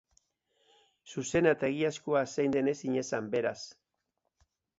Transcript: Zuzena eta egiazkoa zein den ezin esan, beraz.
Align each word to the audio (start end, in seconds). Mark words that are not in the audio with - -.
Zuzena 1.11 1.51
eta 1.57 1.69
egiazkoa 1.73 2.23
zein 2.31 2.57
den 2.57 2.73
ezin 2.73 2.97
esan, 3.03 3.29
beraz. 3.37 3.57